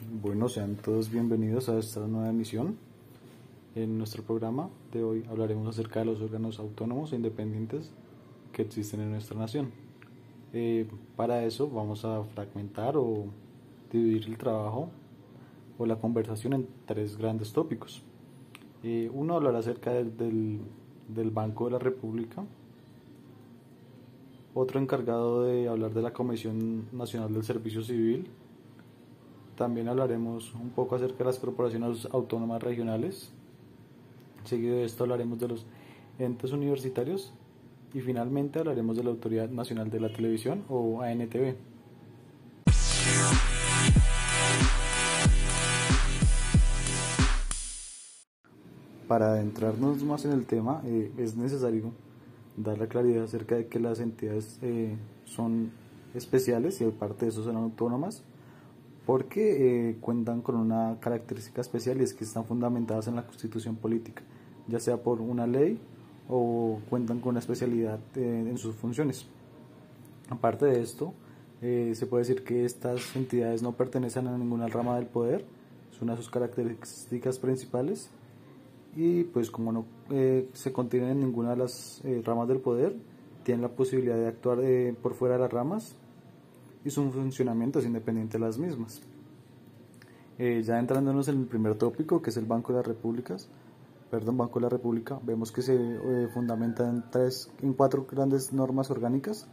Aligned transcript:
Bueno, 0.00 0.48
sean 0.48 0.76
todos 0.76 1.10
bienvenidos 1.10 1.68
a 1.68 1.76
esta 1.76 2.06
nueva 2.06 2.30
emisión. 2.30 2.76
En 3.74 3.98
nuestro 3.98 4.22
programa 4.22 4.70
de 4.92 5.02
hoy 5.02 5.24
hablaremos 5.28 5.66
acerca 5.66 5.98
de 5.98 6.06
los 6.06 6.20
órganos 6.20 6.60
autónomos 6.60 7.12
e 7.12 7.16
independientes 7.16 7.90
que 8.52 8.62
existen 8.62 9.00
en 9.00 9.10
nuestra 9.10 9.36
nación. 9.36 9.72
Eh, 10.52 10.88
para 11.16 11.44
eso 11.44 11.68
vamos 11.68 12.04
a 12.04 12.22
fragmentar 12.22 12.96
o 12.96 13.24
dividir 13.92 14.28
el 14.28 14.38
trabajo 14.38 14.88
o 15.78 15.84
la 15.84 15.96
conversación 15.96 16.52
en 16.52 16.68
tres 16.86 17.18
grandes 17.18 17.52
tópicos. 17.52 18.02
Eh, 18.84 19.10
uno 19.12 19.34
hablará 19.34 19.58
acerca 19.58 19.92
del, 19.92 20.60
del 21.08 21.30
Banco 21.30 21.64
de 21.64 21.72
la 21.72 21.78
República, 21.80 22.44
otro 24.54 24.80
encargado 24.80 25.42
de 25.42 25.66
hablar 25.68 25.92
de 25.92 26.02
la 26.02 26.12
Comisión 26.12 26.86
Nacional 26.92 27.32
del 27.32 27.42
Servicio 27.42 27.82
Civil, 27.82 28.28
también 29.58 29.88
hablaremos 29.88 30.54
un 30.54 30.70
poco 30.70 30.94
acerca 30.94 31.18
de 31.18 31.24
las 31.24 31.38
corporaciones 31.40 32.06
autónomas 32.12 32.62
regionales. 32.62 33.32
Seguido 34.44 34.76
de 34.76 34.84
esto 34.84 35.02
hablaremos 35.02 35.40
de 35.40 35.48
los 35.48 35.66
entes 36.20 36.52
universitarios 36.52 37.32
y 37.92 38.00
finalmente 38.00 38.60
hablaremos 38.60 38.96
de 38.96 39.02
la 39.02 39.10
Autoridad 39.10 39.48
Nacional 39.50 39.90
de 39.90 39.98
la 39.98 40.12
Televisión 40.12 40.62
o 40.68 41.02
ANTV. 41.02 41.56
Para 49.08 49.32
adentrarnos 49.32 50.04
más 50.04 50.24
en 50.24 50.32
el 50.32 50.46
tema 50.46 50.82
eh, 50.84 51.10
es 51.18 51.34
necesario 51.34 51.90
dar 52.56 52.78
la 52.78 52.86
claridad 52.86 53.24
acerca 53.24 53.56
de 53.56 53.66
que 53.66 53.80
las 53.80 53.98
entidades 53.98 54.60
eh, 54.62 54.96
son 55.24 55.72
especiales 56.14 56.80
y 56.80 56.84
aparte 56.84 57.24
de 57.24 57.32
eso 57.32 57.42
son 57.42 57.56
autónomas 57.56 58.22
porque 59.08 59.88
eh, 59.88 59.96
cuentan 60.02 60.42
con 60.42 60.54
una 60.56 60.98
característica 61.00 61.62
especial 61.62 61.98
y 61.98 62.04
es 62.04 62.12
que 62.12 62.24
están 62.24 62.44
fundamentadas 62.44 63.08
en 63.08 63.16
la 63.16 63.24
constitución 63.24 63.76
política, 63.76 64.22
ya 64.66 64.78
sea 64.80 64.98
por 64.98 65.22
una 65.22 65.46
ley 65.46 65.80
o 66.28 66.78
cuentan 66.90 67.20
con 67.20 67.30
una 67.30 67.38
especialidad 67.38 68.00
eh, 68.16 68.44
en 68.46 68.58
sus 68.58 68.74
funciones. 68.74 69.26
Aparte 70.28 70.66
de 70.66 70.82
esto, 70.82 71.14
eh, 71.62 71.92
se 71.94 72.04
puede 72.04 72.24
decir 72.24 72.44
que 72.44 72.66
estas 72.66 73.16
entidades 73.16 73.62
no 73.62 73.72
pertenecen 73.72 74.26
a 74.26 74.36
ninguna 74.36 74.66
rama 74.66 74.96
del 74.96 75.06
poder, 75.06 75.42
es 75.90 76.02
una 76.02 76.12
de 76.12 76.18
sus 76.18 76.28
características 76.28 77.38
principales 77.38 78.10
y 78.94 79.24
pues 79.24 79.50
como 79.50 79.72
no 79.72 79.86
se 80.52 80.70
contienen 80.70 81.12
en 81.12 81.20
ninguna 81.20 81.52
de 81.52 81.56
las 81.56 82.02
ramas 82.24 82.46
del 82.46 82.58
poder, 82.58 82.94
tienen 83.42 83.62
la 83.62 83.70
posibilidad 83.70 84.16
de 84.18 84.26
actuar 84.26 84.58
por 85.00 85.14
fuera 85.14 85.36
de 85.36 85.40
las 85.40 85.50
ramas 85.50 85.96
y 86.88 86.90
su 86.90 87.10
funcionamiento 87.12 87.80
es 87.80 87.84
independiente 87.84 88.38
de 88.38 88.44
las 88.46 88.56
mismas. 88.56 89.02
Eh, 90.38 90.62
ya 90.64 90.78
entrándonos 90.78 91.28
en 91.28 91.40
el 91.40 91.46
primer 91.46 91.74
tópico, 91.74 92.22
que 92.22 92.30
es 92.30 92.36
el 92.38 92.46
Banco 92.46 92.72
de 92.72 92.78
las 92.78 92.86
Repúblicas, 92.86 93.50
perdón, 94.10 94.38
Banco 94.38 94.58
de 94.58 94.62
la 94.62 94.68
República, 94.70 95.20
vemos 95.22 95.52
que 95.52 95.60
se 95.60 95.74
eh, 95.76 96.28
fundamenta 96.32 96.88
en, 96.88 97.04
tres, 97.10 97.50
en 97.60 97.74
cuatro 97.74 98.06
grandes 98.10 98.54
normas 98.54 98.90
orgánicas. 98.90 99.46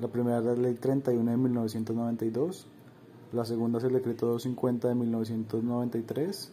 La 0.00 0.08
primera 0.08 0.38
es 0.38 0.44
la 0.44 0.54
Ley 0.54 0.74
31 0.74 1.30
de 1.30 1.36
1992, 1.36 2.66
la 3.34 3.44
segunda 3.44 3.78
es 3.78 3.84
el 3.84 3.92
Decreto 3.92 4.26
250 4.26 4.88
de 4.88 4.94
1993, 4.96 6.52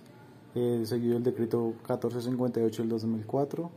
eh, 0.53 0.83
seguido 0.85 1.17
el 1.17 1.23
Decreto 1.23 1.73
1458 1.87 2.83
del 2.83 2.89
2004 2.89 3.71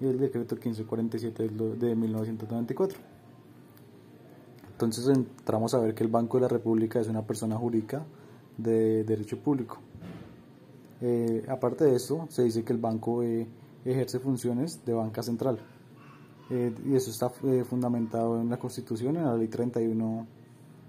y 0.00 0.06
el 0.06 0.20
Decreto 0.20 0.54
1547 0.54 1.48
de 1.48 1.96
1994. 1.96 3.13
Entonces 4.74 5.06
entramos 5.08 5.72
a 5.74 5.78
ver 5.78 5.94
que 5.94 6.02
el 6.02 6.10
Banco 6.10 6.36
de 6.36 6.42
la 6.42 6.48
República 6.48 7.00
es 7.00 7.06
una 7.06 7.22
persona 7.22 7.56
jurídica 7.56 8.04
de 8.58 9.04
derecho 9.04 9.38
público. 9.38 9.78
Eh, 11.00 11.44
aparte 11.48 11.84
de 11.84 11.94
esto, 11.94 12.26
se 12.28 12.42
dice 12.42 12.64
que 12.64 12.72
el 12.72 12.78
banco 12.78 13.22
eh, 13.22 13.46
ejerce 13.84 14.18
funciones 14.18 14.84
de 14.84 14.94
banca 14.94 15.22
central. 15.22 15.58
Eh, 16.50 16.74
y 16.86 16.94
eso 16.94 17.10
está 17.10 17.30
fundamentado 17.30 18.40
en 18.40 18.50
la 18.50 18.58
Constitución, 18.58 19.16
en 19.16 19.24
la 19.24 19.36
Ley 19.36 19.48
31 19.48 20.26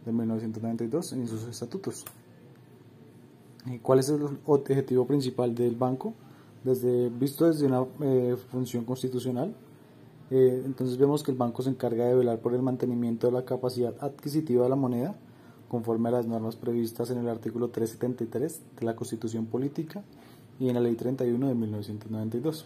de 0.04 0.12
1992, 0.12 1.14
en 1.14 1.28
sus 1.28 1.44
estatutos. 1.44 2.06
¿Cuál 3.82 4.00
es 4.00 4.10
el 4.10 4.40
objetivo 4.46 5.06
principal 5.06 5.54
del 5.54 5.76
banco? 5.76 6.14
Desde, 6.64 7.10
visto 7.10 7.48
desde 7.48 7.68
una 7.68 7.86
función 8.52 8.84
constitucional, 8.84 9.56
eh, 10.32 10.64
entonces 10.66 10.98
vemos 10.98 11.22
que 11.22 11.32
el 11.32 11.38
banco 11.38 11.62
se 11.62 11.70
encarga 11.70 12.06
de 12.06 12.16
velar 12.16 12.40
por 12.40 12.54
el 12.54 12.62
mantenimiento 12.62 13.28
de 13.28 13.34
la 13.34 13.46
capacidad 13.46 13.94
adquisitiva 14.00 14.64
de 14.64 14.70
la 14.70 14.76
moneda 14.76 15.16
conforme 15.70 16.10
a 16.10 16.14
las 16.14 16.28
normas 16.28 16.56
previstas 16.56 17.12
en 17.12 17.20
el 17.20 17.30
artículo 17.30 17.70
373 17.70 18.62
de 18.80 18.86
la 18.86 18.96
Constitución 18.96 19.46
Política 19.46 20.04
y 20.60 20.70
en 20.70 20.76
la 20.76 20.82
Ley 20.82 20.96
31 20.96 21.48
de 21.48 21.56
1992. 21.56 22.66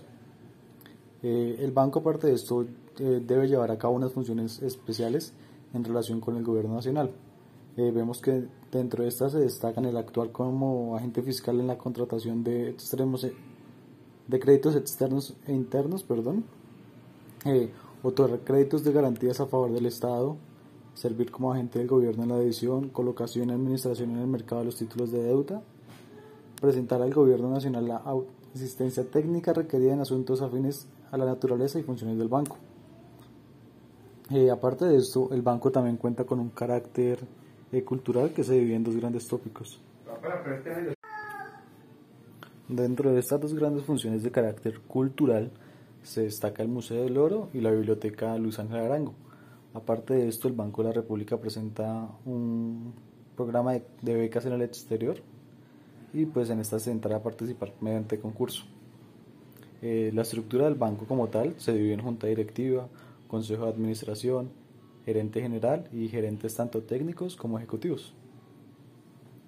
Eh, 1.24 1.58
el 1.60 1.72
banco, 1.72 2.00
aparte 2.00 2.28
de 2.28 2.34
esto, 2.34 2.66
eh, 3.00 3.22
debe 3.26 3.48
llevar 3.48 3.72
a 3.72 3.78
cabo 3.78 3.96
unas 3.96 4.14
funciones 4.14 4.62
especiales 4.62 5.34
en 5.74 5.84
relación 5.84 6.22
con 6.22 6.38
el 6.38 6.44
gobierno 6.44 6.76
nacional. 6.76 7.12
vemos 7.78 8.20
que 8.20 8.46
dentro 8.74 9.04
de 9.04 9.10
estas 9.10 9.32
se 9.32 9.40
destacan 9.40 9.86
el 9.86 9.96
actuar 9.96 10.34
como 10.34 10.98
agente 10.98 11.22
fiscal 11.22 11.62
en 11.62 11.68
la 11.68 11.78
contratación 11.78 12.44
de 12.44 12.70
extremos 12.70 13.26
de 14.28 14.40
créditos 14.40 14.76
externos 14.76 15.38
e 15.48 15.54
internos, 15.54 16.04
perdón, 16.04 16.44
eh, 17.46 17.72
otorgar 18.04 18.40
créditos 18.40 18.84
de 18.84 18.92
garantías 18.92 19.40
a 19.40 19.46
favor 19.46 19.72
del 19.72 19.86
Estado, 19.86 20.38
servir 20.94 21.32
como 21.32 21.54
agente 21.54 21.80
del 21.80 21.88
gobierno 21.88 22.24
en 22.24 22.30
la 22.30 22.38
edición, 22.38 22.90
colocación 22.90 23.50
y 23.50 23.54
administración 23.54 24.12
en 24.12 24.20
el 24.20 24.28
mercado 24.28 24.62
de 24.62 24.66
los 24.66 24.76
títulos 24.76 25.12
de 25.12 25.24
deuda, 25.24 25.62
presentar 26.60 27.02
al 27.02 27.14
gobierno 27.14 27.50
nacional 27.50 27.88
la 27.88 28.04
asistencia 28.54 29.04
técnica 29.10 29.54
requerida 29.54 29.94
en 29.94 30.02
asuntos 30.02 30.42
afines 30.42 30.88
a 31.12 31.18
la 31.18 31.26
naturaleza 31.26 31.80
y 31.80 31.84
funciones 31.84 32.18
del 32.18 32.28
banco. 32.28 32.58
Eh, 34.32 34.52
aparte 34.52 34.86
de 34.86 34.98
esto, 34.98 35.30
el 35.32 35.42
banco 35.42 35.72
también 35.72 35.98
cuenta 35.98 36.24
con 36.24 36.40
un 36.40 36.50
carácter 36.50 37.20
eh, 37.72 37.84
cultural 37.84 38.32
que 38.32 38.44
se 38.44 38.54
divide 38.54 38.76
en 38.76 38.84
dos 38.84 38.96
grandes 38.96 39.28
tópicos. 39.28 39.82
Dentro 42.68 43.12
de 43.12 43.20
estas 43.20 43.42
dos 43.42 43.56
grandes 43.56 43.84
funciones 43.84 44.22
de 44.22 44.30
carácter 44.30 44.82
cultural, 44.82 45.52
se 46.04 46.24
destaca 46.24 46.64
el 46.64 46.70
Museo 46.70 47.04
del 47.04 47.18
Oro 47.18 47.50
y 47.54 47.62
la 47.62 47.72
Biblioteca 47.72 48.38
Luis 48.38 48.60
Ángel 48.60 48.80
Arango. 48.80 49.14
Aparte 49.74 50.14
de 50.16 50.28
esto, 50.28 50.48
el 50.48 50.56
Banco 50.56 50.82
de 50.82 50.90
la 50.90 50.94
República 50.94 51.38
presenta 51.38 52.10
un 52.26 52.94
programa 53.36 53.74
de, 53.74 54.16
becas 54.16 54.46
en 54.46 54.54
el 54.54 54.62
exterior 54.62 55.18
y 56.14 56.26
pues 56.26 56.50
en 56.50 56.60
esta 56.60 56.80
se 56.80 56.92
entra 56.92 57.16
a 57.16 57.24
participar 57.24 57.74
mediante 57.80 58.20
concurso. 58.20 58.64
Eh, 59.82 60.12
la 60.14 60.24
estructura 60.24 60.66
del 60.66 60.76
banco 60.76 61.06
como 61.06 61.28
tal 61.28 61.54
se 61.58 61.72
divide 61.72 61.94
en 61.94 62.02
junta 62.02 62.28
directiva, 62.28 62.90
consejo 63.28 63.64
de 63.66 63.72
administración, 63.72 64.50
gerente 65.06 65.42
general 65.42 65.88
y 65.94 66.10
gerentes 66.10 66.56
tanto 66.56 66.82
técnicos 66.82 67.36
como 67.36 67.58
ejecutivos. 67.58 68.14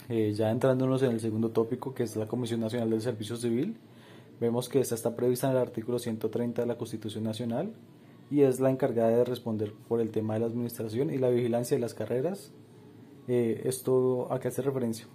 Eh, 0.07 0.34
ya 0.34 0.51
entrándonos 0.51 1.03
en 1.03 1.11
el 1.11 1.19
segundo 1.19 1.50
tópico 1.50 1.94
que 1.94 2.03
es 2.03 2.16
la 2.16 2.28
Comisión 2.28 2.59
Nacional 2.59 2.90
del 2.90 3.01
Servicio 3.01 3.35
Civil, 3.35 3.75
Vemos 4.41 4.69
que 4.69 4.79
esta 4.79 4.96
está 4.96 5.16
prevista 5.16 5.46
en 5.46 5.53
el 5.56 5.59
artículo 5.59 6.00
130 6.00 6.63
de 6.63 6.68
la 6.68 6.75
Constitución 6.75 7.24
Nacional 7.24 7.72
y 8.31 8.41
es 8.41 8.59
la 8.59 8.72
encargada 8.72 9.09
de 9.09 9.24
responder 9.24 9.72
por 9.88 10.02
el 10.02 10.09
tema 10.09 10.34
de 10.34 10.40
la 10.40 10.47
administración 10.47 11.12
y 11.12 11.19
la 11.19 11.29
vigilancia 11.29 11.78
de 11.78 11.81
las 11.81 11.94
carreras. 11.94 12.52
Eh, 13.28 13.62
¿Esto 13.66 14.34
a 14.34 14.40
qué 14.40 14.47
hace 14.47 14.63
referencia? 14.63 15.06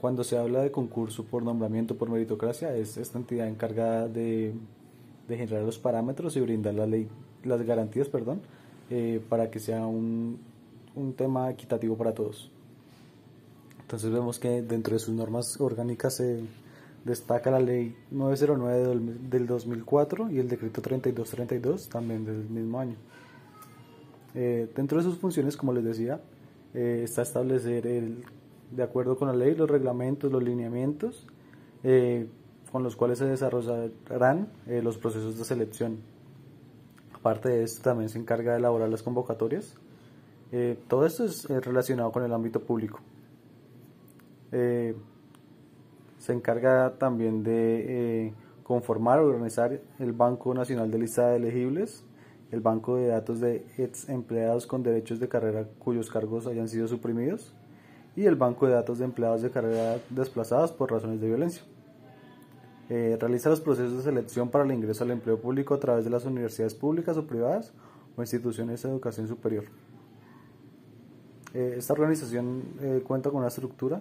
Cuando 0.00 0.22
se 0.22 0.38
habla 0.38 0.62
de 0.62 0.70
concurso 0.70 1.24
por 1.24 1.42
nombramiento 1.42 1.96
por 1.98 2.08
meritocracia, 2.08 2.76
es 2.76 2.98
esta 2.98 3.18
entidad 3.18 3.48
encargada 3.48 4.06
de, 4.06 4.54
generar 5.26 5.64
los 5.64 5.80
parámetros 5.80 6.36
y 6.36 6.40
brindar 6.40 6.74
la 6.74 6.86
ley, 6.86 7.08
las 7.42 7.62
garantías 7.62 8.08
perdón, 8.08 8.42
eh, 8.90 9.20
para 9.28 9.50
que 9.50 9.58
sea 9.58 9.86
un, 9.86 10.38
un 10.94 11.14
tema 11.14 11.50
equitativo 11.50 11.96
para 11.96 12.14
todos. 12.14 12.48
Entonces 13.80 14.12
vemos 14.12 14.38
que 14.38 14.62
dentro 14.62 14.94
de 14.94 15.00
sus 15.00 15.14
normas 15.14 15.60
orgánicas 15.60 16.14
se 16.14 16.42
Destaca 17.04 17.50
la 17.50 17.58
ley 17.58 17.96
909 18.12 19.18
del 19.28 19.46
2004 19.46 20.30
y 20.30 20.38
el 20.38 20.48
decreto 20.48 20.80
3232 20.80 21.88
también 21.88 22.24
del 22.24 22.48
mismo 22.48 22.78
año. 22.78 22.94
Eh, 24.34 24.70
dentro 24.74 24.98
de 24.98 25.04
sus 25.04 25.18
funciones, 25.18 25.56
como 25.56 25.72
les 25.72 25.84
decía, 25.84 26.20
eh, 26.74 27.00
está 27.04 27.22
establecer, 27.22 27.86
el, 27.86 28.24
de 28.70 28.82
acuerdo 28.84 29.16
con 29.16 29.28
la 29.28 29.34
ley, 29.34 29.54
los 29.56 29.68
reglamentos, 29.68 30.30
los 30.30 30.42
lineamientos 30.42 31.26
eh, 31.82 32.28
con 32.70 32.84
los 32.84 32.94
cuales 32.94 33.18
se 33.18 33.26
desarrollarán 33.26 34.48
los 34.66 34.96
procesos 34.96 35.36
de 35.36 35.44
selección. 35.44 35.98
Aparte 37.12 37.48
de 37.48 37.64
esto, 37.64 37.82
también 37.82 38.08
se 38.08 38.18
encarga 38.18 38.52
de 38.52 38.58
elaborar 38.58 38.88
las 38.88 39.02
convocatorias. 39.02 39.74
todo 40.88 41.04
esto 41.04 41.24
es 41.24 41.48
relacionado 41.48 42.12
con 42.12 42.22
el 42.24 42.32
ámbito 42.32 42.60
público 42.60 43.00
se 46.22 46.32
encarga 46.32 46.98
también 46.98 47.42
de 47.42 48.26
eh, 48.26 48.34
conformar 48.62 49.18
o 49.18 49.26
organizar 49.26 49.80
el 49.98 50.12
Banco 50.12 50.54
Nacional 50.54 50.88
de 50.88 50.98
Lista 50.98 51.26
de 51.26 51.36
Elegibles, 51.38 52.04
el 52.52 52.60
Banco 52.60 52.94
de 52.94 53.08
Datos 53.08 53.40
de 53.40 53.66
ex 53.76 54.08
empleados 54.08 54.68
con 54.68 54.84
derechos 54.84 55.18
de 55.18 55.28
carrera 55.28 55.66
cuyos 55.80 56.10
cargos 56.10 56.46
hayan 56.46 56.68
sido 56.68 56.86
suprimidos 56.86 57.56
y 58.14 58.26
el 58.26 58.36
banco 58.36 58.68
de 58.68 58.74
datos 58.74 59.00
de 59.00 59.06
empleados 59.06 59.42
de 59.42 59.50
carrera 59.50 59.98
desplazados 60.10 60.70
por 60.70 60.92
razones 60.92 61.20
de 61.20 61.26
violencia. 61.26 61.64
Eh, 62.88 63.16
realiza 63.18 63.50
los 63.50 63.60
procesos 63.60 63.96
de 63.96 64.02
selección 64.04 64.48
para 64.48 64.62
el 64.62 64.70
ingreso 64.70 65.02
al 65.02 65.10
empleo 65.10 65.40
público 65.40 65.74
a 65.74 65.80
través 65.80 66.04
de 66.04 66.10
las 66.10 66.24
universidades 66.24 66.74
públicas 66.74 67.16
o 67.16 67.26
privadas 67.26 67.72
o 68.16 68.22
instituciones 68.22 68.80
de 68.80 68.90
educación 68.90 69.26
superior. 69.26 69.64
Eh, 71.52 71.74
esta 71.78 71.94
organización 71.94 72.62
eh, 72.80 73.02
cuenta 73.04 73.30
con 73.30 73.40
una 73.40 73.48
estructura 73.48 74.00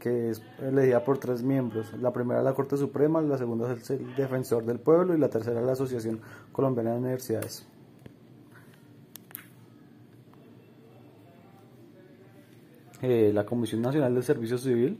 que 0.00 0.30
es 0.30 0.42
elegida 0.60 1.04
por 1.04 1.18
tres 1.18 1.42
miembros. 1.42 1.92
La 2.00 2.12
primera 2.12 2.40
es 2.40 2.44
la 2.44 2.54
Corte 2.54 2.76
Suprema, 2.76 3.20
la 3.20 3.38
segunda 3.38 3.72
es 3.72 3.90
el 3.90 4.14
Defensor 4.16 4.64
del 4.64 4.80
Pueblo 4.80 5.14
y 5.14 5.18
la 5.18 5.28
tercera 5.28 5.60
es 5.60 5.66
la 5.66 5.72
Asociación 5.72 6.20
Colombiana 6.50 6.92
de 6.92 6.98
Universidades. 6.98 7.66
Eh, 13.02 13.30
la 13.32 13.46
Comisión 13.46 13.80
Nacional 13.80 14.12
del 14.14 14.24
Servicio 14.24 14.58
Civil 14.58 14.98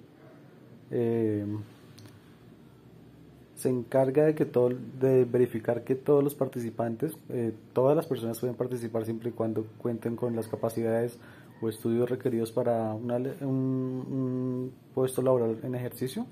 se 3.61 3.69
encarga 3.69 4.25
de 4.25 4.35
que 4.35 4.47
todo, 4.47 4.71
de 4.71 5.27
verificar 5.27 5.85
que 5.85 5.95
todos 5.95 6.25
los 6.25 6.35
participantes, 6.35 7.15
eh, 7.29 7.53
todas 7.75 7.95
las 7.95 8.07
personas 8.07 8.41
pueden 8.41 8.57
participar 8.57 9.05
siempre 9.05 9.29
y 9.29 9.33
cuando 9.33 9.67
cuenten 9.77 10.17
con 10.17 10.35
las 10.35 10.49
capacidades 10.49 11.19
o 11.61 11.69
estudios 11.69 12.09
requeridos 12.09 12.53
para 12.53 12.95
un, 12.95 14.73
puesto 14.95 15.23
laboral 15.23 15.59
en 15.63 15.75
ejercicio 15.75 16.27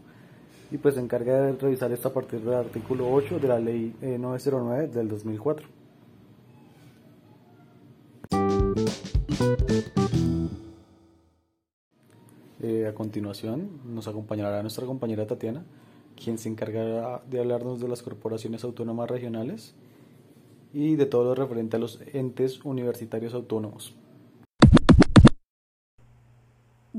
y 0.70 0.78
pues 0.78 0.94
se 0.94 1.00
encarga 1.00 1.40
de 1.40 1.52
revisar 1.52 1.90
esto 1.92 2.08
a 2.08 2.12
partir 2.14 2.40
del 2.40 2.54
artículo 2.54 3.10
8 3.12 3.38
de 3.38 3.48
la 3.48 3.58
ley 3.58 3.94
909 4.00 4.84
eh, 4.84 4.88
del 4.88 5.08
2004. 5.08 5.66
Eh, 12.60 12.86
a 12.86 12.94
continuación 12.94 13.70
nos 13.86 14.08
acompañará 14.08 14.60
nuestra 14.62 14.84
compañera 14.84 15.26
Tatiana 15.26 15.64
quien 16.22 16.38
se 16.38 16.48
encargará 16.48 17.22
de 17.30 17.38
hablarnos 17.38 17.80
de 17.80 17.88
las 17.88 18.02
corporaciones 18.02 18.64
autónomas 18.64 19.08
regionales 19.08 19.74
y 20.72 20.96
de 20.96 21.06
todo 21.06 21.24
lo 21.24 21.34
referente 21.34 21.76
a 21.76 21.78
los 21.78 22.00
entes 22.12 22.64
universitarios 22.64 23.34
autónomos. 23.34 23.94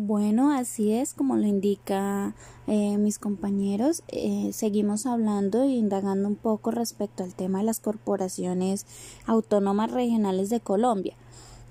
Bueno, 0.01 0.53
así 0.53 0.93
es, 0.93 1.13
como 1.13 1.35
lo 1.35 1.45
indica 1.45 2.33
eh, 2.67 2.97
mis 2.97 3.19
compañeros, 3.19 4.01
eh, 4.07 4.51
seguimos 4.53 5.05
hablando 5.05 5.63
e 5.63 5.71
indagando 5.71 6.29
un 6.29 6.37
poco 6.37 6.71
respecto 6.71 7.21
al 7.21 7.35
tema 7.35 7.57
de 7.57 7.65
las 7.65 7.81
corporaciones 7.81 8.85
autónomas 9.25 9.91
regionales 9.91 10.49
de 10.49 10.61
Colombia. 10.61 11.15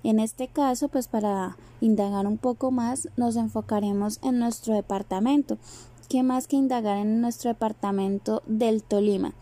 En 0.04 0.20
este 0.20 0.46
caso, 0.46 0.88
pues 0.88 1.08
para 1.08 1.56
indagar 1.80 2.26
un 2.26 2.36
poco 2.36 2.70
más, 2.70 3.08
nos 3.16 3.34
enfocaremos 3.36 4.20
en 4.22 4.38
nuestro 4.38 4.74
departamento, 4.74 5.56
¿qué 6.10 6.22
más 6.22 6.48
que 6.48 6.56
indagar 6.56 6.98
en 6.98 7.22
nuestro 7.22 7.48
departamento 7.48 8.42
del 8.46 8.82
Tolima? 8.82 9.32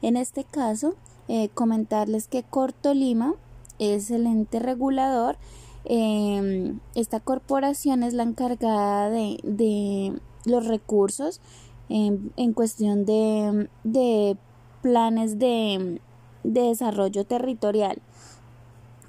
En 0.00 0.16
este 0.16 0.44
caso, 0.44 0.94
eh, 1.28 1.50
comentarles 1.50 2.26
que 2.26 2.42
Cortolima 2.42 3.34
es 3.78 4.10
el 4.10 4.26
ente 4.26 4.60
regulador. 4.60 5.36
Em, 5.84 6.80
esta 6.94 7.20
corporación 7.20 8.02
es 8.02 8.14
la 8.14 8.22
encargada 8.22 9.10
de, 9.10 10.20
los 10.44 10.66
recursos 10.66 11.40
en 11.88 12.52
cuestión 12.54 13.04
de, 13.04 14.36
planes 14.82 15.38
de, 15.38 16.00
de, 16.44 16.60
desarrollo 16.62 17.24
territorial. 17.24 18.00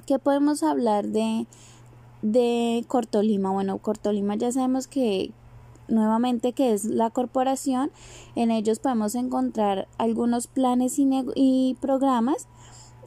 ¿Qué 0.06 0.19
podemos 0.19 0.63
hablar 0.63 1.07
de, 1.07 1.45
de 2.21 2.83
Cortolima? 2.88 3.51
Bueno, 3.51 3.77
Cortolima 3.77 4.35
ya 4.35 4.51
sabemos 4.51 4.88
que, 4.88 5.31
nuevamente 5.88 6.53
que 6.53 6.73
es 6.73 6.85
la 6.85 7.09
corporación. 7.09 7.91
En 8.35 8.51
ellos 8.51 8.79
podemos 8.79 9.15
encontrar 9.15 9.88
algunos 9.97 10.47
planes 10.47 10.95
y, 10.97 11.77
programas 11.79 12.47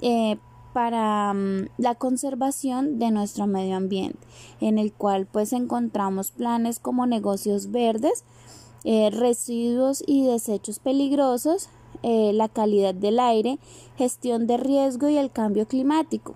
eh, 0.02 0.38
para 0.74 1.32
mm, 1.32 1.68
la 1.78 1.94
conservación 1.94 2.98
de 2.98 3.10
nuestro 3.10 3.46
medio 3.46 3.76
ambiente, 3.76 4.18
en 4.60 4.78
el 4.78 4.92
cual 4.92 5.26
pues 5.26 5.54
encontramos 5.54 6.32
planes 6.32 6.80
como 6.80 7.06
negocios 7.06 7.70
verdes, 7.70 8.24
eh, 8.84 9.08
residuos 9.10 10.02
y 10.06 10.26
desechos 10.26 10.80
peligrosos, 10.80 11.70
eh, 12.02 12.32
la 12.34 12.48
calidad 12.50 12.92
del 12.92 13.18
aire, 13.20 13.58
gestión 13.96 14.46
de 14.46 14.58
riesgo 14.58 15.08
y 15.08 15.16
el 15.16 15.30
cambio 15.30 15.66
climático, 15.66 16.34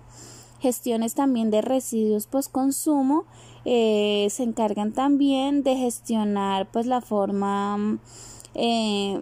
gestiones 0.59 1.13
también 1.13 1.51
de 1.51 1.61
residuos 1.61 2.25
post 2.25 2.51
consumo, 2.51 3.25
eh, 3.65 4.27
se 4.31 4.43
encargan 4.43 4.93
también 4.93 5.63
de 5.63 5.75
gestionar 5.75 6.71
pues 6.71 6.85
la 6.85 7.01
forma 7.01 7.99
eh, 8.55 9.21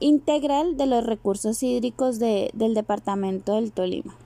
integral 0.00 0.76
de 0.76 0.86
los 0.86 1.04
recursos 1.04 1.62
hídricos 1.62 2.18
del 2.18 2.74
departamento 2.74 3.54
del 3.54 3.72
Tolima. 3.72 4.16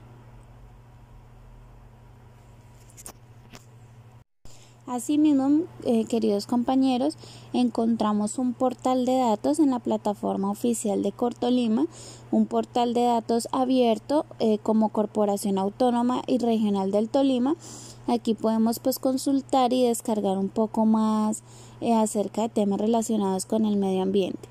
Asimismo, 4.89 5.65
eh, 5.83 6.05
queridos 6.05 6.47
compañeros, 6.47 7.15
encontramos 7.53 8.39
un 8.39 8.53
portal 8.53 9.05
de 9.05 9.17
datos 9.17 9.59
en 9.59 9.69
la 9.69 9.79
plataforma 9.79 10.49
oficial 10.49 11.03
de 11.03 11.11
Cortolima, 11.11 11.85
un 12.31 12.47
portal 12.47 12.93
de 12.93 13.03
datos 13.03 13.47
abierto 13.51 14.25
como 14.63 14.89
Corporación 14.89 15.57
Autónoma 15.57 16.23
y 16.25 16.39
Regional 16.39 16.91
del 16.91 17.07
Tolima, 17.07 17.55
Aquí 18.09 18.33
podemos 18.33 18.79
pues 18.79 18.97
consultar 18.97 19.71
y 19.71 19.83
descargar 19.83 20.39
un 20.39 20.49
poco 20.49 20.87
más 20.87 21.43
eh, 21.79 21.93
acerca 21.93 22.41
de 22.41 22.49
temas 22.49 22.81
relacionados 22.81 23.45
con 23.45 23.65
el 23.65 23.77
medio 23.77 24.01
ambiente. 24.01 24.49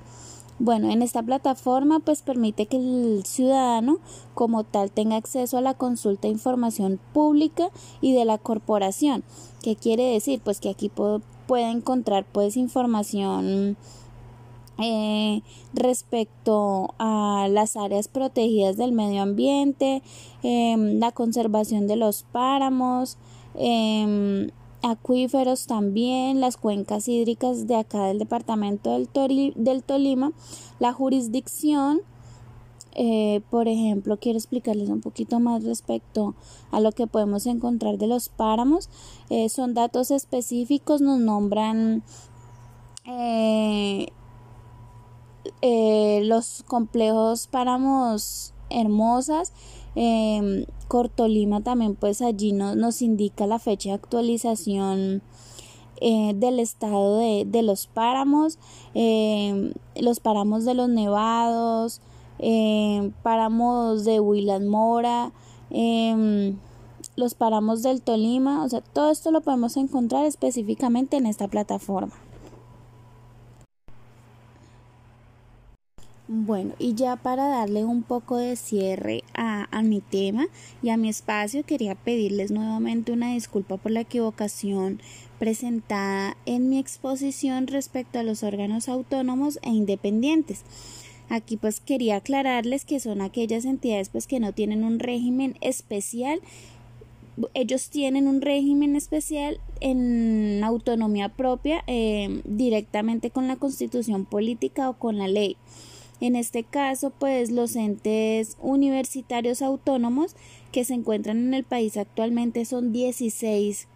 Bueno, 0.58 0.90
en 0.90 1.02
esta 1.02 1.22
plataforma 1.22 2.00
pues 2.00 2.22
permite 2.22 2.66
que 2.66 2.78
el 2.78 3.22
ciudadano 3.25 3.99
como 4.34 4.64
tal 4.64 4.90
tenga 4.90 5.16
acceso 5.16 5.56
a 5.56 5.60
la 5.60 5.75
consulta 5.75 6.22
de 6.22 6.32
información 6.32 6.99
pública 7.12 7.70
y 8.00 8.12
de 8.12 8.25
la 8.25 8.38
corporación. 8.38 9.22
¿Qué 9.62 9.76
quiere 9.76 10.05
decir? 10.05 10.40
Pues 10.43 10.58
que 10.58 10.70
aquí 10.70 10.90
puede 10.90 11.70
encontrar 11.70 12.26
pues 12.31 12.56
información 12.56 13.76
eh, 14.78 15.43
respecto 15.75 16.94
a 16.99 17.46
las 17.50 17.76
áreas 17.76 18.08
protegidas 18.08 18.76
del 18.76 18.93
medio 18.93 19.22
ambiente, 19.22 20.02
em, 20.43 20.99
la 20.99 21.12
conservación 21.12 21.87
de 21.87 21.96
los 21.96 22.25
páramos, 22.32 23.16
Em, 23.61 24.50
acuíferos 24.82 25.66
también, 25.66 26.40
las 26.40 26.56
cuencas 26.56 27.08
hídricas 27.08 27.66
de 27.66 27.76
acá 27.76 28.04
del 28.04 28.19
departamento 28.19 28.90
del, 28.92 29.08
del 29.56 29.82
Tolima, 29.82 30.32
la 30.78 30.92
jurisdicción, 30.92 32.00
eh, 33.00 33.42
por 33.50 33.68
ejemplo, 33.68 34.18
quiero 34.18 34.38
explicarles 34.38 34.88
un 34.88 35.00
poquito 35.00 35.38
más 35.38 35.62
respecto 35.62 36.35
a 36.73 36.80
lo 36.80 36.90
que 36.92 37.06
podemos 37.06 37.47
encontrar 37.47 37.97
de 37.97 38.08
los 38.08 38.28
páramos. 38.28 38.88
Eh, 39.30 39.49
son 39.49 39.75
datos 39.75 40.11
específicos, 40.11 41.00
nos 41.00 41.20
nombran 41.20 42.02
eh, 43.04 44.11
los 46.25 46.64
complejos 46.66 47.47
páramos 47.47 48.52
hermosas, 48.70 49.52
eh, 50.00 50.64
Cortolima 50.87 51.61
también 51.61 51.97
pues 51.97 52.23
allí 52.23 52.52
nos 52.52 53.02
indica 53.02 53.49
la 53.49 53.59
fecha 53.59 53.88
de 53.88 53.95
actualización 53.97 55.23
eh, 56.00 56.35
del 56.37 56.61
estado 56.61 57.19
de, 57.19 57.62
los 57.64 57.88
páramos, 57.88 58.61
em, 58.95 59.73
los 59.97 60.21
páramos 60.21 60.64
de 60.64 60.75
los 60.75 60.88
nevados, 60.88 62.00
em, 62.38 63.11
páramos 63.25 64.05
de 64.05 64.21
Huilas 64.21 64.62
Mora, 64.62 65.33
em, 65.71 66.57
los 67.17 67.35
páramos 67.35 67.83
del 67.83 68.00
Tolima, 68.00 68.64
o 68.64 68.69
sea, 68.69 68.81
todo 68.81 69.11
esto 69.11 69.33
lo 69.33 69.40
podemos 69.40 69.76
encontrar 69.76 70.26
específicamente 70.26 71.17
en 71.17 71.26
esta 71.26 71.49
plataforma. 71.49 72.14
Bueno, 76.30 76.75
y 76.78 76.92
ya 76.92 77.16
para 77.16 77.49
darle 77.49 77.87
un 77.87 78.02
poco 78.02 78.37
de 78.37 78.54
cierre 78.56 79.25
a, 79.32 79.66
mi 79.82 80.02
tema 80.02 80.47
y 80.82 80.90
a 80.90 80.99
mi 80.99 81.08
espacio, 81.08 81.64
quería 81.64 81.94
pedirles 81.94 82.50
nuevamente 82.50 83.12
una 83.12 83.32
disculpa 83.32 83.78
por 83.78 83.92
la 83.92 84.00
equivocación 84.00 85.00
presentada 85.38 86.37
en 86.44 86.68
mi 86.68 86.78
exposición 86.78 87.66
respecto 87.66 88.18
a 88.18 88.25
los 88.25 88.42
órganos 88.42 88.90
autónomos 88.90 89.58
e 89.62 89.70
independientes. 89.70 90.64
Aquí 91.30 91.56
pues 91.56 91.80
quería 91.80 92.16
aclararles 92.16 92.85
que 92.85 93.00
son 93.00 93.23
aquellas 93.23 93.64
entidades 93.64 94.11
pues 94.11 94.26
que 94.26 94.38
no 94.38 94.52
tienen 94.52 94.85
un 94.85 94.99
régimen 94.99 95.56
especial 95.62 96.42
ellos 97.54 97.88
tienen 97.88 98.26
un 98.26 98.40
régimen 98.40 98.97
especial 98.97 99.61
en 99.80 100.62
autonomía 100.64 101.28
propia 101.28 101.85
eh, 101.87 102.42
directamente 102.44 103.30
con 103.30 103.47
la 103.47 103.54
constitución 103.56 104.25
política 104.25 104.90
o 104.90 104.99
con 104.99 105.18
la 105.18 105.28
ley. 105.28 105.56
En 106.20 106.34
este 106.34 106.64
caso, 106.64 107.10
pues 107.10 107.50
los 107.50 107.76
entes 107.76 108.56
universitarios 108.60 109.62
autónomos 109.62 110.34
que 110.72 110.84
se 110.84 110.94
encuentran 110.94 111.38
en 111.38 111.54
el 111.54 111.64
país 111.64 111.96
actualmente 111.96 112.64
son 112.64 112.92
16 112.92 113.87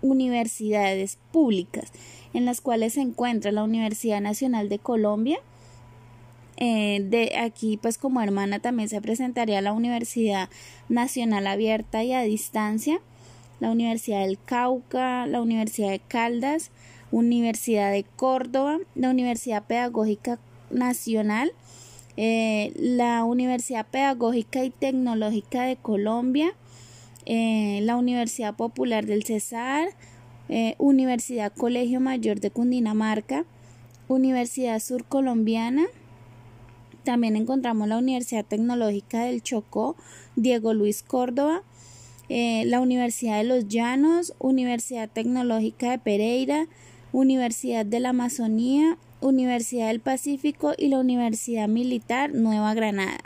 universidades 0.00 1.18
públicas, 1.32 1.92
en 2.34 2.44
las 2.44 2.60
cuales 2.60 2.94
se 2.94 3.00
encuentra 3.00 3.50
la 3.50 3.64
Universidad 3.64 4.20
Nacional 4.20 4.68
de 4.68 4.78
Colombia. 4.78 5.38
Eh, 6.56 7.04
de 7.08 7.36
aquí, 7.38 7.78
pues 7.78 7.98
como 7.98 8.20
hermana 8.20 8.60
también 8.60 8.88
se 8.88 9.00
presentaría 9.00 9.60
la 9.60 9.72
Universidad 9.72 10.48
Nacional 10.88 11.46
Abierta 11.48 12.04
y 12.04 12.12
a 12.12 12.22
Distancia, 12.22 13.00
la 13.58 13.72
Universidad 13.72 14.20
del 14.20 14.38
Cauca, 14.44 15.26
la 15.26 15.40
Universidad 15.40 15.90
de 15.90 16.00
Caldas, 16.00 16.70
Universidad 17.10 17.90
de 17.90 18.04
Córdoba, 18.04 18.78
la 18.94 19.10
Universidad 19.10 19.64
Pedagógica 19.64 20.38
Nacional, 20.72 21.52
eh, 22.16 22.72
la 22.76 23.24
Universidad 23.24 23.86
Pedagógica 23.86 24.64
y 24.64 24.70
Tecnológica 24.70 25.62
de 25.64 25.76
Colombia, 25.76 26.52
eh, 27.24 27.80
la 27.82 27.96
Universidad 27.96 28.54
Popular 28.54 29.06
del 29.06 29.24
Cesar, 29.24 29.88
eh, 30.48 30.74
Universidad 30.78 31.52
Colegio 31.52 32.00
Mayor 32.00 32.40
de 32.40 32.50
Cundinamarca, 32.50 33.44
Universidad 34.08 34.78
Sur 34.80 35.04
Colombiana, 35.04 35.86
también 37.04 37.36
encontramos 37.36 37.88
la 37.88 37.98
Universidad 37.98 38.44
Tecnológica 38.44 39.24
del 39.24 39.42
Chocó, 39.42 39.96
Diego 40.36 40.74
Luis 40.74 41.02
Córdoba, 41.02 41.62
la 42.28 42.80
Universidad 42.80 43.36
de 43.38 43.44
los 43.44 43.68
Llanos, 43.68 44.32
Universidad 44.38 45.10
Tecnológica 45.10 45.90
de 45.90 45.98
Pereira, 45.98 46.66
Universidad 47.12 47.84
de 47.84 48.00
la 48.00 48.10
Amazonía, 48.10 48.96
Universidad 49.22 49.88
del 49.88 50.00
Pacífico 50.00 50.72
y 50.76 50.88
la 50.88 50.98
Universidad 50.98 51.68
Militar 51.68 52.34
Nueva 52.34 52.74
Granada. 52.74 53.20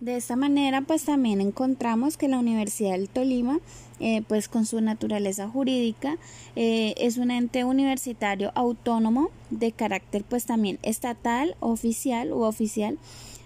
De 0.00 0.16
esta 0.16 0.34
manera, 0.34 0.80
pues 0.80 1.04
también 1.04 1.42
encontramos 1.42 2.16
que 2.16 2.26
la 2.26 2.38
Universidad 2.38 2.92
del 2.92 3.10
Tolima, 3.10 3.60
eh, 4.00 4.22
pues 4.26 4.48
con 4.48 4.64
su 4.64 4.80
naturaleza 4.80 5.46
jurídica, 5.46 6.16
eh, 6.56 6.94
es 6.96 7.18
un 7.18 7.30
ente 7.30 7.64
universitario 7.64 8.50
autónomo 8.54 9.30
de 9.50 9.72
carácter 9.72 10.24
pues 10.26 10.46
también 10.46 10.78
estatal, 10.82 11.54
oficial 11.60 12.32
u 12.32 12.44
oficial 12.44 12.98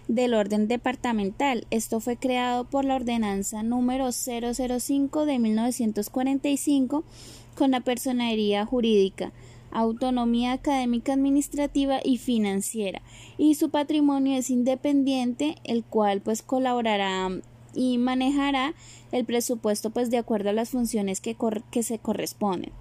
del 0.09 0.35
orden 0.35 0.69
departamental. 0.69 1.67
Esto 1.71 2.01
fue 2.01 2.17
creado 2.17 2.65
por 2.65 2.85
la 2.85 2.97
ordenanza 2.97 3.63
número 3.63 4.11
005 4.13 5.27
de 5.27 5.39
1945 5.39 7.05
con 7.55 7.71
la 7.71 7.81
personería 7.81 8.67
jurídica, 8.67 9.33
autonomía 9.71 10.53
académica, 10.53 11.13
administrativa 11.13 12.01
y 12.05 12.19
financiera. 12.19 13.03
Y 13.39 13.55
su 13.55 13.71
patrimonio 13.71 14.37
es 14.39 14.51
independiente, 14.51 15.57
el 15.65 15.85
cual 15.85 16.21
pues 16.21 16.43
colaborará 16.43 17.31
y 17.75 17.99
manejará 17.99 18.75
el 19.13 19.25
presupuesto 19.25 19.91
pues 19.91 20.11
de 20.11 20.19
acuerdo 20.19 20.51
a 20.51 20.55
las 20.55 20.71
funciones 20.71 21.21
que, 21.21 21.37
que 21.71 21.83
se 21.83 21.99
corresponden. 21.99 22.73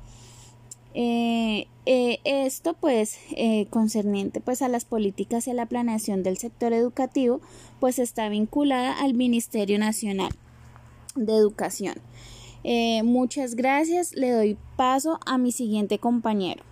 Eh, 0.96 1.68
eh, 1.86 2.20
esto 2.24 2.74
pues 2.74 3.18
eh, 3.36 3.66
concerniente 3.72 4.42
pues 4.42 4.62
a 4.62 4.70
las 4.70 4.86
políticas 4.86 5.48
y 5.48 5.52
a 5.52 5.54
la 5.56 5.66
planeación 5.66 6.22
del 6.22 6.38
sector 6.38 6.72
educativo 6.72 7.42
pues 7.80 7.98
está 7.98 8.30
vinculada 8.30 9.00
al 9.00 9.16
Ministerio 9.16 9.80
Nacional 9.80 10.30
de 11.16 11.34
Educación. 11.34 11.96
Eh, 12.64 13.04
muchas 13.04 13.56
gracias. 13.56 14.16
Le 14.16 14.32
doy 14.32 14.58
paso 14.78 15.20
a 15.26 15.38
mi 15.38 15.52
siguiente 15.52 16.00
compañero. 16.00 16.64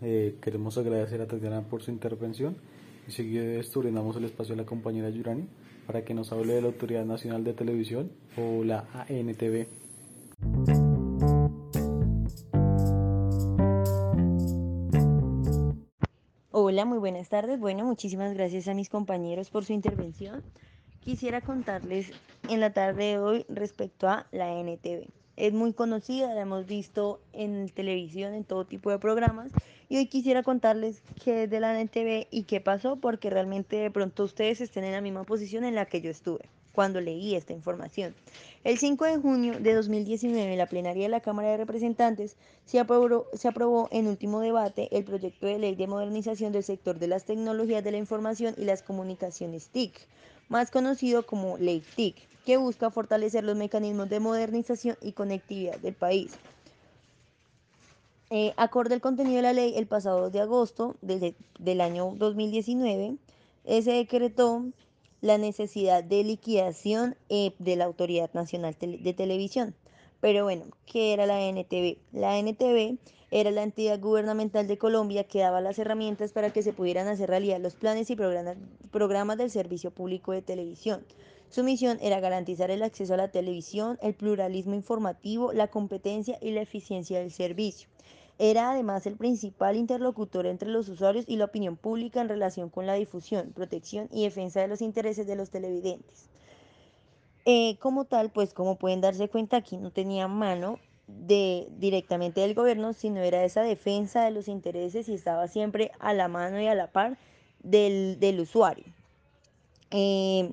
Eh, 0.00 0.36
queremos 0.42 0.76
agradecer 0.76 1.20
a 1.20 1.26
Tatiana 1.26 1.62
por 1.62 1.82
su 1.82 1.90
intervención 1.90 2.56
y 3.08 3.12
seguido 3.12 3.44
de 3.44 3.60
el 3.60 4.24
espacio 4.24 4.54
a 4.54 4.58
la 4.58 4.66
compañera 4.66 5.08
Yurani 5.10 5.46
para 5.86 6.04
que 6.04 6.14
nos 6.14 6.32
hable 6.32 6.54
de 6.54 6.62
la 6.62 6.68
Autoridad 6.68 7.04
Nacional 7.04 7.44
de 7.44 7.52
Televisión 7.52 8.10
o 8.36 8.64
la 8.64 8.86
ANTV. 9.08 9.66
Hola, 16.74 16.86
muy 16.86 16.98
buenas 16.98 17.28
tardes. 17.28 17.60
Bueno, 17.60 17.84
muchísimas 17.84 18.34
gracias 18.34 18.66
a 18.66 18.74
mis 18.74 18.88
compañeros 18.88 19.48
por 19.48 19.64
su 19.64 19.72
intervención 19.72 20.42
quisiera 21.04 21.40
contarles 21.40 22.10
en 22.48 22.58
la 22.58 22.72
tarde 22.72 23.04
de 23.04 23.18
hoy 23.18 23.46
respecto 23.48 24.08
a 24.08 24.26
la 24.32 24.50
NTV. 24.58 25.06
Es 25.36 25.52
muy 25.52 25.72
conocida, 25.72 26.34
la 26.34 26.40
hemos 26.40 26.66
visto 26.66 27.20
en 27.32 27.68
televisión, 27.68 28.34
en 28.34 28.42
todo 28.42 28.64
tipo 28.64 28.90
de 28.90 28.98
programas. 28.98 29.52
Y 29.88 29.98
hoy 29.98 30.08
quisiera 30.08 30.42
contarles 30.42 31.00
qué 31.24 31.44
es 31.44 31.50
de 31.50 31.60
la 31.60 31.80
NTV 31.80 32.26
y 32.32 32.42
qué 32.42 32.60
pasó, 32.60 32.96
porque 32.96 33.30
realmente 33.30 33.76
de 33.76 33.92
pronto 33.92 34.24
ustedes 34.24 34.60
estén 34.60 34.82
en 34.82 34.94
la 34.94 35.00
misma 35.00 35.22
posición 35.22 35.62
en 35.62 35.76
la 35.76 35.86
que 35.86 36.00
yo 36.00 36.10
estuve 36.10 36.50
cuando 36.74 37.00
leí 37.00 37.34
esta 37.34 37.54
información. 37.54 38.14
El 38.64 38.76
5 38.78 39.04
de 39.04 39.16
junio 39.16 39.60
de 39.60 39.74
2019, 39.74 40.52
en 40.52 40.58
la 40.58 40.66
plenaria 40.66 41.04
de 41.04 41.08
la 41.08 41.20
Cámara 41.20 41.48
de 41.48 41.56
Representantes, 41.56 42.36
se 42.66 42.78
aprobó, 42.78 43.26
se 43.32 43.48
aprobó 43.48 43.88
en 43.92 44.08
último 44.08 44.40
debate 44.40 44.88
el 44.90 45.04
proyecto 45.04 45.46
de 45.46 45.58
ley 45.58 45.74
de 45.74 45.86
modernización 45.86 46.52
del 46.52 46.64
sector 46.64 46.98
de 46.98 47.08
las 47.08 47.24
tecnologías 47.24 47.82
de 47.82 47.92
la 47.92 47.98
información 47.98 48.54
y 48.58 48.64
las 48.64 48.82
comunicaciones 48.82 49.68
TIC 49.68 50.06
más 50.48 50.70
conocido 50.70 51.26
como 51.26 51.58
Ley 51.58 51.82
TIC, 51.96 52.16
que 52.44 52.56
busca 52.56 52.90
fortalecer 52.90 53.44
los 53.44 53.56
mecanismos 53.56 54.08
de 54.08 54.20
modernización 54.20 54.96
y 55.00 55.12
conectividad 55.12 55.78
del 55.78 55.94
país. 55.94 56.32
Eh, 58.30 58.52
acorde 58.56 58.94
al 58.94 59.00
contenido 59.00 59.36
de 59.36 59.42
la 59.42 59.52
ley, 59.52 59.74
el 59.76 59.86
pasado 59.86 60.22
2 60.22 60.32
de 60.32 60.40
agosto 60.40 60.96
del, 61.02 61.80
año 61.80 62.14
2019, 62.16 63.16
eh, 63.64 63.82
se 63.82 63.92
decretó 63.92 64.64
la 65.24 65.38
necesidad 65.38 66.04
de 66.04 66.22
liquidación 66.22 67.16
eh, 67.30 67.54
de 67.58 67.76
la 67.76 67.86
Autoridad 67.86 68.30
Nacional 68.34 68.76
de 68.78 69.14
Televisión. 69.14 69.74
Pero 70.20 70.44
bueno, 70.44 70.66
¿qué 70.84 71.14
era 71.14 71.24
la 71.24 71.40
NTV? 71.40 71.96
La 72.12 72.38
NTV 72.38 72.98
era 73.30 73.50
la 73.50 73.62
entidad 73.62 73.98
gubernamental 74.00 74.68
de 74.68 74.76
Colombia 74.76 75.24
que 75.24 75.38
daba 75.38 75.62
las 75.62 75.78
herramientas 75.78 76.32
para 76.32 76.52
que 76.52 76.62
se 76.62 76.74
pudieran 76.74 77.08
hacer 77.08 77.30
realidad 77.30 77.58
los 77.58 77.74
planes 77.74 78.10
y 78.10 78.16
programas, 78.16 79.38
del 79.38 79.50
servicio 79.50 79.90
público 79.90 80.32
de 80.32 80.42
televisión. 80.42 81.06
Su 81.48 81.64
misión 81.64 81.96
era 82.02 82.20
garantizar 82.20 82.70
el 82.70 82.82
acceso 82.82 83.14
a 83.14 83.16
la 83.16 83.30
televisión, 83.30 83.98
el 84.02 84.12
pluralismo 84.12 84.74
informativo, 84.74 85.54
la 85.54 85.68
competencia 85.68 86.36
y 86.42 86.50
la 86.50 86.60
eficiencia 86.60 87.20
del 87.20 87.30
servicio. 87.30 87.88
Era 88.38 88.72
además 88.72 89.06
el 89.06 89.16
principal 89.16 89.76
interlocutor 89.76 90.46
entre 90.46 90.68
los 90.68 90.88
usuarios 90.88 91.24
y 91.28 91.36
la 91.36 91.44
opinión 91.44 91.76
pública 91.76 92.20
en 92.20 92.28
relación 92.28 92.68
con 92.68 92.86
la 92.86 92.94
difusión, 92.94 93.52
protección 93.52 94.08
y 94.10 94.24
defensa 94.24 94.60
de 94.60 94.68
los 94.68 94.82
intereses 94.82 95.26
de 95.26 95.36
los 95.36 95.50
televidentes. 95.50 96.28
Eh, 97.44 97.76
como 97.78 98.06
tal, 98.06 98.30
pues 98.30 98.54
como 98.54 98.76
pueden 98.76 99.00
darse 99.00 99.28
cuenta, 99.28 99.58
aquí 99.58 99.76
no 99.76 99.90
tenía 99.90 100.26
mano 100.28 100.78
de 101.06 101.68
directamente 101.78 102.40
del 102.40 102.54
gobierno, 102.54 102.92
sino 102.92 103.20
era 103.20 103.44
esa 103.44 103.62
defensa 103.62 104.24
de 104.24 104.30
los 104.30 104.48
intereses 104.48 105.08
y 105.08 105.14
estaba 105.14 105.46
siempre 105.48 105.92
a 105.98 106.14
la 106.14 106.28
mano 106.28 106.60
y 106.60 106.66
a 106.66 106.74
la 106.74 106.88
par 106.90 107.18
del, 107.62 108.40
usuario. 108.40 108.86
Eh, 109.90 110.50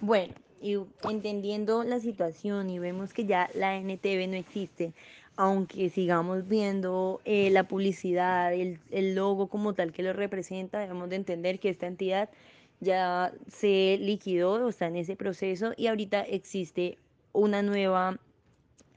bueno, 0.00 0.32
y 0.62 0.78
entendiendo 1.02 1.82
la 1.84 2.00
situación 2.00 2.70
y 2.70 2.78
vemos 2.78 3.12
que 3.12 3.26
ya 3.26 3.50
la 3.54 3.76
NTV 3.76 4.28
no 4.28 4.36
existe, 4.36 4.94
aunque 5.36 5.90
sigamos 5.90 6.46
viendo 6.46 7.20
eh, 7.24 7.50
la 7.50 7.66
publicidad, 7.66 8.52
el, 8.54 8.78
el, 8.90 9.14
logo 9.14 9.48
como 9.48 9.74
tal 9.74 9.92
que 9.92 10.02
lo 10.02 10.12
representa, 10.12 10.78
debemos 10.78 11.08
de 11.10 11.16
entender 11.16 11.58
que 11.58 11.70
esta 11.70 11.86
entidad 11.86 12.30
ya 12.80 13.32
se 13.48 13.98
liquidó 14.00 14.52
o 14.52 14.68
está 14.68 14.86
en 14.86 14.96
ese 14.96 15.16
proceso 15.16 15.72
y 15.76 15.88
ahorita 15.88 16.22
existe 16.22 16.98
una 17.32 17.62
nueva 17.62 18.18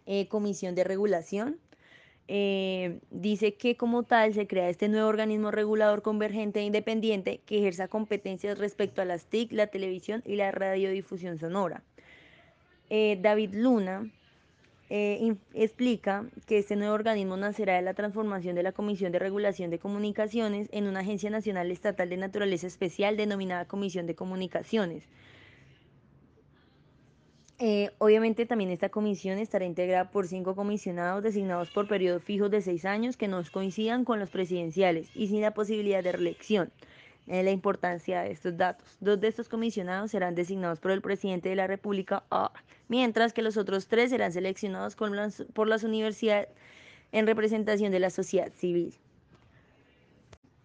eh, 0.05 0.27
comisión 0.27 0.75
de 0.75 0.83
regulación. 0.83 1.57
Eh, 2.29 2.99
dice 3.09 3.53
que 3.53 3.77
como 3.77 4.03
tal 4.03 4.33
se 4.33 4.47
crea 4.47 4.69
este 4.69 4.89
nuevo 4.89 5.07
organismo 5.07 5.49
regulador 5.49 6.01
convergente 6.01 6.59
e 6.59 6.63
independiente 6.63 7.39
que 7.45 7.59
ejerza 7.59 7.87
competencias 7.87 8.59
respecto 8.59 9.01
a 9.01 9.05
las 9.05 9.25
TIC, 9.25 9.53
la 9.53 9.67
televisión 9.67 10.21
y 10.25 10.35
la 10.35 10.51
radiodifusión 10.51 11.39
sonora. 11.39 11.83
David 12.89 13.53
Luna 13.53 14.09
explica 14.89 16.25
que 16.45 16.59
este 16.59 16.75
nuevo 16.75 16.93
organismo 16.93 17.35
nacerá 17.35 17.75
de 17.75 17.81
la 17.81 17.93
transformación 17.93 18.55
de 18.55 18.63
la 18.63 18.71
Comisión 18.71 19.11
de 19.11 19.19
Regulación 19.19 19.69
de 19.69 19.79
Comunicaciones 19.79 20.69
en 20.71 20.87
una 20.87 21.01
agencia 21.01 21.29
nacional 21.29 21.71
estatal 21.71 22.09
de 22.09 22.17
naturaleza 22.17 22.67
especial 22.67 23.17
denominada 23.17 23.65
Comisión 23.65 24.07
de 24.07 24.15
Comunicaciones 24.15 25.03
eh, 27.59 27.89
obviamente 27.97 28.45
también 28.45 28.69
esta 28.69 28.89
comisión 28.89 29.39
estará 29.39 29.65
integrada 29.65 30.11
por 30.11 30.27
cinco 30.27 30.55
comisionados 30.55 31.23
designados 31.23 31.71
por 31.71 31.87
periodos 31.87 32.23
fijos 32.23 32.51
de 32.51 32.61
seis 32.61 32.85
años 32.85 33.17
que 33.17 33.27
no 33.27 33.41
coincidan 33.51 34.05
con 34.05 34.19
los 34.19 34.29
presidenciales 34.29 35.09
y 35.15 35.27
sin 35.27 35.41
la 35.41 35.55
posibilidad 35.55 36.03
de 36.03 36.11
reelección. 36.11 36.71
Eh, 37.27 37.43
la 37.43 37.51
importancia 37.51 38.21
de 38.21 38.31
estos 38.31 38.55
datos. 38.55 38.97
Dos 39.01 39.19
de 39.19 39.27
estos 39.27 39.49
comisionados 39.49 40.11
serán 40.11 40.33
designados 40.33 40.79
por 40.79 40.91
el 40.91 41.01
presidente 41.01 41.49
de 41.49 41.55
la 41.55 41.67
República, 41.67 42.23
ah, 42.31 42.53
mientras 42.87 43.33
que 43.33 43.41
los 43.41 43.57
otros 43.57 43.87
tres 43.87 44.11
serán 44.11 44.31
seleccionados 44.31 44.95
por 44.95 45.67
las 45.67 45.83
universidades 45.83 46.47
en 47.11 47.27
representación 47.27 47.91
de 47.91 47.99
la 47.99 48.09
sociedad 48.09 48.51
civil. 48.53 48.95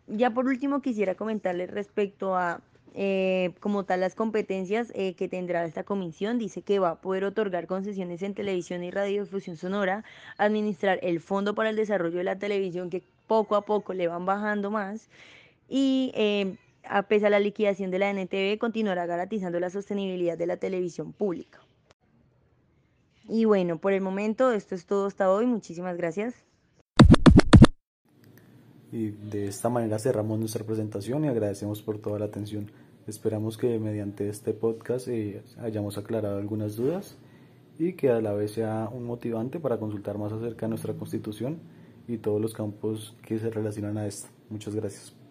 Ya 0.07 0.31
por 0.31 0.47
último 0.47 0.83
quisiera 0.83 1.15
comentarles 1.17 1.71
respecto 1.71 2.37
a 2.37 2.61
eh, 2.95 3.55
como 3.61 3.85
tal 3.85 4.01
las 4.01 4.15
competencias 4.15 4.93
eh, 4.95 5.15
que 5.15 5.29
tendrá 5.29 5.65
esta 5.65 5.83
comisión. 5.83 6.39
Dice 6.39 6.63
que 6.63 6.79
va 6.79 6.91
a 6.91 7.01
poder 7.01 7.25
otorgar 7.25 7.67
concesiones 7.67 8.23
en 8.23 8.35
televisión 8.35 8.85
y 8.85 8.91
radiodifusión 8.91 9.57
sonora, 9.57 10.05
administrar 10.37 10.99
el 11.03 11.21
Fondo 11.21 11.55
para 11.55 11.71
el 11.71 11.77
Desarrollo 11.77 12.19
de 12.19 12.25
la 12.25 12.39
Televisión, 12.39 12.91
que 12.91 13.03
poco 13.27 13.57
a 13.57 13.65
poco 13.65 13.95
le 13.95 14.09
van 14.09 14.27
bajando 14.27 14.71
más, 14.71 15.09
y 15.75 16.13
eh, 16.15 16.59
a 16.85 17.05
pesar 17.05 17.29
de 17.29 17.31
la 17.31 17.41
liquidación 17.41 17.91
de 17.91 17.99
la 17.99 18.11
NTV, 18.11 18.59
continuará 18.59 19.07
garantizando 19.07 19.59
la 19.59 19.71
sostenibilidad 19.71 20.37
de 20.37 20.47
la 20.47 20.59
televisión 20.59 21.15
pública. 21.15 21.61
Y 23.27 23.47
bueno, 23.47 23.79
por 23.79 23.95
el 23.95 24.03
momento 24.03 24.53
esto 24.53 24.75
es 24.75 24.85
todo 24.85 25.07
hasta 25.07 25.33
hoy. 25.33 25.47
Muchísimas 25.47 25.97
gracias. 25.97 26.35
Y 28.93 29.13
de 29.13 29.47
esta 29.47 29.71
manera 29.71 29.99
cerramos 29.99 30.39
nuestra 30.39 30.63
presentación 30.63 31.25
y 31.25 31.29
agradecemos 31.29 31.81
por 31.81 31.99
toda 31.99 32.19
la 32.19 32.27
atención. 32.27 32.71
Esperamos 33.07 33.57
que 33.57 33.79
mediante 33.79 34.29
este 34.29 34.53
podcast 34.53 35.09
eh, 35.09 35.43
hayamos 35.59 35.97
aclarado 35.97 36.37
algunas 36.37 36.77
dudas 36.77 37.17
y 37.79 37.95
que 37.95 38.11
a 38.11 38.21
la 38.21 38.35
vez 38.35 38.53
sea 38.53 38.91
un 38.93 39.05
motivante 39.05 39.59
para 39.59 39.79
consultar 39.79 40.19
más 40.19 40.33
acerca 40.33 40.67
de 40.67 40.71
nuestra 40.71 40.93
constitución 40.93 41.61
y 42.07 42.19
todos 42.19 42.43
los 42.43 42.53
campos 42.53 43.17
que 43.23 43.39
se 43.39 43.49
relacionan 43.49 43.97
a 43.97 44.07
esta. 44.07 44.29
Muchas 44.51 44.75
gracias. 44.75 45.22